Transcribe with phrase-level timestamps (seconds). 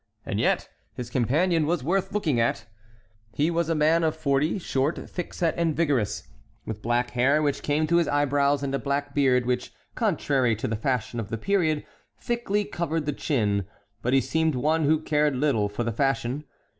[0.25, 2.65] And yet his companion was worth looking at.
[3.35, 6.27] He was a man of forty, short, thick set, and vigorous,
[6.65, 10.67] with black hair which came to his eyebrows, and a black beard, which, contrary to
[10.67, 11.85] the fashion of the period,
[12.19, 13.67] thickly covered the chin;
[14.01, 16.45] but he seemed one who cared little for the fashion.